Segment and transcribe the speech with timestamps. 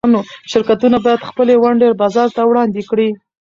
[0.51, 3.09] شرکتونه باید خپلې ونډې بازار ته وړاندې کړي.